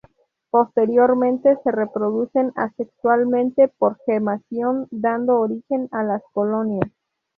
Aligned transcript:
Posteriormente 0.49 1.59
se 1.63 1.71
reproducen 1.71 2.53
asexualmente 2.55 3.67
por 3.67 3.99
gemación, 4.07 4.87
dando 4.89 5.37
origen 5.39 5.89
a 5.91 6.01
las 6.01 6.23
colonias. 6.33 6.89